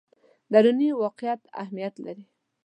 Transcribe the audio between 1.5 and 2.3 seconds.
اهمیت لري.